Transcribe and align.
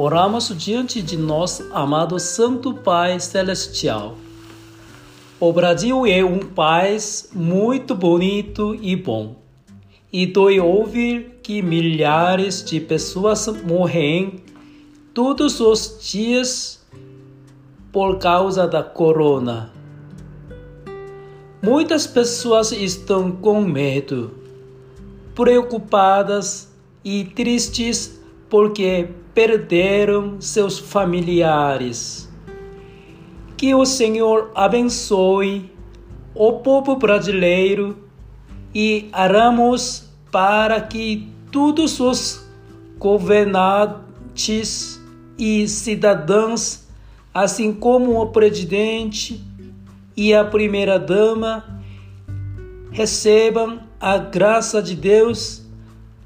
Oramos 0.00 0.56
diante 0.56 1.02
de 1.02 1.16
nosso 1.16 1.74
amado 1.74 2.20
Santo 2.20 2.72
Pai 2.72 3.18
Celestial. 3.18 4.16
O 5.40 5.52
Brasil 5.52 6.06
é 6.06 6.24
um 6.24 6.38
país 6.38 7.30
muito 7.34 7.96
bonito 7.96 8.78
e 8.80 8.94
bom. 8.94 9.34
E 10.12 10.24
dói 10.24 10.60
ouvir 10.60 11.40
que 11.42 11.60
milhares 11.62 12.64
de 12.64 12.78
pessoas 12.78 13.48
morrem 13.64 14.44
todos 15.12 15.58
os 15.58 15.98
dias 16.00 16.80
por 17.90 18.18
causa 18.18 18.68
da 18.68 18.84
corona. 18.84 19.72
Muitas 21.60 22.06
pessoas 22.06 22.70
estão 22.70 23.32
com 23.32 23.62
medo, 23.62 24.30
preocupadas 25.34 26.72
e 27.04 27.24
tristes 27.24 28.16
porque 28.48 29.08
perderam 29.34 30.40
seus 30.40 30.78
familiares. 30.78 32.28
Que 33.56 33.74
o 33.74 33.84
Senhor 33.84 34.50
abençoe 34.54 35.70
o 36.34 36.54
povo 36.54 36.96
brasileiro 36.96 37.98
e 38.74 39.10
oramos 39.12 40.08
para 40.30 40.80
que 40.80 41.28
todos 41.50 42.00
os 42.00 42.46
governantes 42.98 45.00
e 45.38 45.66
cidadãos, 45.66 46.86
assim 47.32 47.72
como 47.72 48.20
o 48.20 48.26
presidente 48.28 49.42
e 50.16 50.34
a 50.34 50.44
primeira-dama, 50.44 51.82
recebam 52.90 53.80
a 54.00 54.18
graça 54.18 54.82
de 54.82 54.94
Deus 54.94 55.67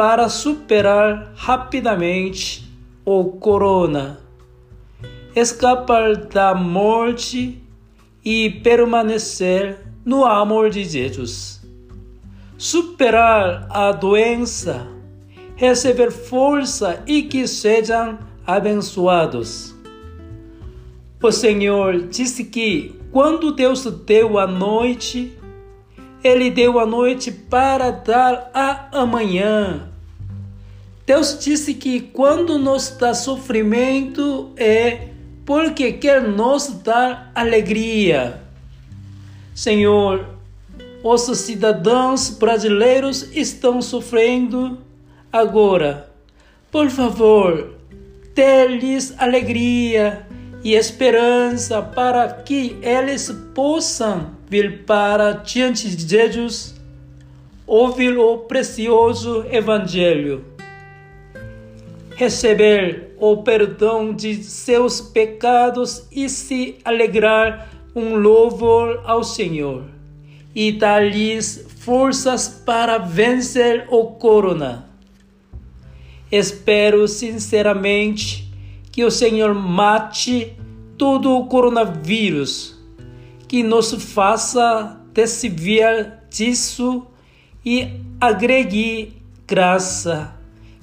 para 0.00 0.30
superar 0.30 1.34
rapidamente 1.36 2.66
o 3.04 3.22
corona 3.32 4.18
escapar 5.36 6.16
da 6.16 6.54
morte 6.54 7.62
e 8.24 8.48
permanecer 8.48 9.78
no 10.02 10.24
amor 10.24 10.70
de 10.70 10.84
Jesus. 10.84 11.60
Superar 12.56 13.66
a 13.68 13.92
doença, 13.92 14.88
receber 15.54 16.10
força 16.10 17.02
e 17.06 17.24
que 17.24 17.46
sejam 17.46 18.18
abençoados. 18.46 19.74
O 21.22 21.30
Senhor 21.30 22.08
disse 22.08 22.44
que 22.44 22.98
quando 23.12 23.52
Deus 23.52 23.84
deu 23.84 24.38
a 24.38 24.46
noite, 24.46 25.38
Ele 26.24 26.50
deu 26.50 26.78
a 26.78 26.86
noite 26.86 27.30
para 27.30 27.90
dar 27.90 28.50
a 28.54 28.98
amanhã. 28.98 29.89
Deus 31.10 31.36
disse 31.40 31.74
que 31.74 32.00
quando 32.00 32.56
nos 32.56 32.90
dá 32.90 33.12
sofrimento 33.12 34.52
é 34.56 35.08
porque 35.44 35.94
quer 35.94 36.22
nos 36.22 36.68
dar 36.84 37.32
alegria. 37.34 38.40
Senhor, 39.52 40.24
os 41.02 41.22
cidadãos 41.22 42.30
brasileiros 42.30 43.28
estão 43.34 43.82
sofrendo 43.82 44.78
agora. 45.32 46.12
Por 46.70 46.88
favor, 46.88 47.74
dê-lhes 48.32 49.12
alegria 49.18 50.24
e 50.62 50.74
esperança 50.74 51.82
para 51.82 52.28
que 52.28 52.78
eles 52.80 53.34
possam 53.52 54.30
vir 54.48 54.84
para 54.84 55.32
diante 55.32 55.88
de 55.88 56.08
Jesus, 56.08 56.80
ouvir 57.66 58.16
o 58.16 58.38
precioso 58.38 59.44
Evangelho 59.50 60.49
receber 62.20 63.14
o 63.18 63.38
perdão 63.38 64.12
de 64.12 64.44
seus 64.44 65.00
pecados 65.00 66.06
e 66.12 66.28
se 66.28 66.76
alegrar 66.84 67.70
um 67.96 68.16
louvor 68.16 69.00
ao 69.06 69.24
Senhor 69.24 69.84
e 70.54 70.70
dar-lhes 70.70 71.66
forças 71.78 72.46
para 72.46 72.98
vencer 72.98 73.86
o 73.88 74.08
corona. 74.08 74.86
Espero 76.30 77.08
sinceramente 77.08 78.52
que 78.92 79.02
o 79.02 79.10
Senhor 79.10 79.54
mate 79.54 80.54
todo 80.98 81.38
o 81.38 81.46
coronavírus, 81.46 82.78
que 83.48 83.62
nos 83.62 83.94
faça 83.94 85.00
desviar 85.14 86.26
disso 86.28 87.06
e 87.64 87.88
agregue 88.20 89.14
graça 89.46 90.38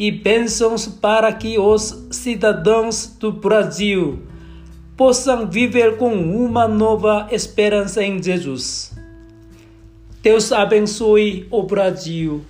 e 0.00 0.10
bênçãos 0.10 0.86
para 0.86 1.30
que 1.30 1.58
os 1.58 2.06
cidadãos 2.10 3.18
do 3.20 3.30
Brasil 3.30 4.22
possam 4.96 5.46
viver 5.46 5.98
com 5.98 6.14
uma 6.14 6.66
nova 6.66 7.28
esperança 7.30 8.02
em 8.02 8.22
Jesus. 8.22 8.98
Deus 10.22 10.52
abençoe 10.52 11.46
o 11.50 11.62
Brasil. 11.64 12.42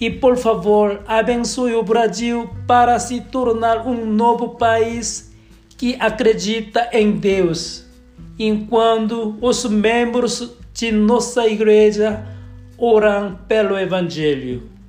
E 0.00 0.08
por 0.08 0.38
favor, 0.38 1.02
abençoe 1.06 1.74
o 1.74 1.82
Brasil 1.82 2.48
para 2.66 2.98
se 2.98 3.20
tornar 3.20 3.86
um 3.86 4.06
novo 4.06 4.56
país 4.56 5.34
que 5.76 5.94
acredita 6.00 6.88
em 6.90 7.12
Deus, 7.12 7.84
enquanto 8.38 9.36
os 9.42 9.66
membros 9.66 10.54
de 10.72 10.90
nossa 10.90 11.46
igreja 11.46 12.24
oram 12.78 13.38
pelo 13.46 13.78
Evangelho. 13.78 14.79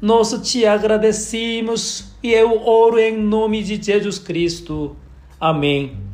Nós 0.00 0.32
te 0.42 0.64
agradecemos 0.64 2.12
e 2.22 2.32
eu 2.32 2.66
oro 2.66 2.98
em 2.98 3.16
nome 3.18 3.62
de 3.62 3.82
Jesus 3.82 4.18
Cristo. 4.18 4.96
Amém. 5.38 6.09